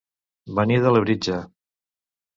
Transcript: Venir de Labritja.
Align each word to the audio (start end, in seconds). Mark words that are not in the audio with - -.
Venir 0.59 0.79
de 0.85 0.95
Labritja. 0.95 1.39